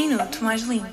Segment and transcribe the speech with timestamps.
[0.00, 0.86] Minuto Mais Limpo.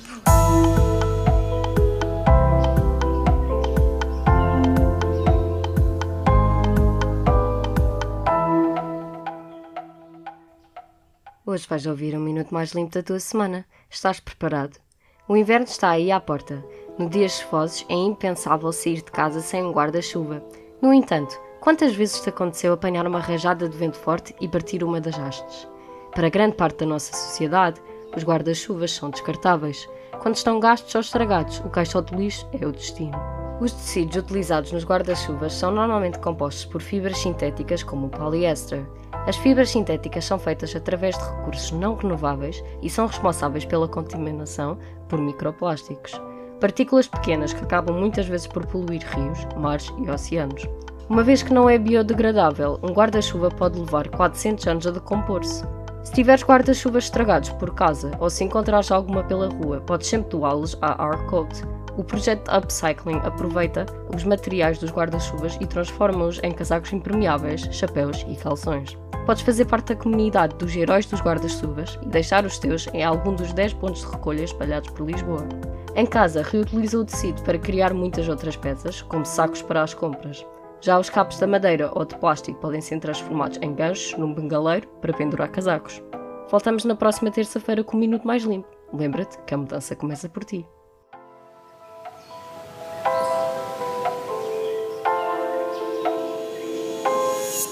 [11.46, 13.64] Hoje vais ouvir um minuto mais limpo da tua semana.
[13.92, 14.80] Estás preparado?
[15.28, 16.66] O inverno está aí à porta.
[16.98, 20.44] No dias chuvosos é impensável sair de casa sem um guarda-chuva.
[20.82, 25.00] No entanto, quantas vezes te aconteceu apanhar uma rajada de vento forte e partir uma
[25.00, 25.68] das hastes?
[26.12, 27.80] Para grande parte da nossa sociedade,
[28.16, 29.88] os guarda-chuvas são descartáveis.
[30.22, 33.18] Quando estão gastos ou estragados, o caixote de lixo é o destino.
[33.60, 38.86] Os tecidos utilizados nos guarda-chuvas são normalmente compostos por fibras sintéticas como o poliéster.
[39.28, 44.78] As fibras sintéticas são feitas através de recursos não renováveis e são responsáveis pela contaminação
[45.08, 46.20] por microplásticos,
[46.60, 50.68] partículas pequenas que acabam muitas vezes por poluir rios, mares e oceanos.
[51.10, 55.64] Uma vez que não é biodegradável, um guarda-chuva pode levar 400 anos a decompor-se.
[56.06, 60.78] Se tiveres guarda-chuvas estragados por casa ou se encontrares alguma pela rua, podes sempre doá-los
[60.80, 61.64] à Arcoat.
[61.98, 68.36] O projeto upcycling aproveita os materiais dos guarda-chuvas e transforma-os em casacos impermeáveis, chapéus e
[68.36, 68.96] calções.
[69.26, 73.34] Podes fazer parte da comunidade dos heróis dos guarda-chuvas e deixar os teus em algum
[73.34, 75.48] dos 10 pontos de recolha espalhados por Lisboa.
[75.96, 80.46] Em casa, reutiliza o tecido para criar muitas outras peças, como sacos para as compras.
[80.82, 84.88] Já os cabos da madeira ou de plástico podem ser transformados em ganchos num bengaleiro
[85.02, 86.02] para pendurar casacos.
[86.50, 88.68] Voltamos na próxima terça-feira com um minuto mais limpo.
[88.94, 90.66] Lembra-te que a mudança começa por ti.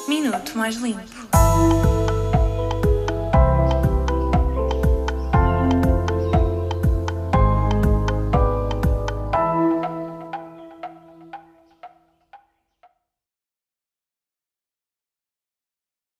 [0.07, 2.02] Minuto Mais Limpo.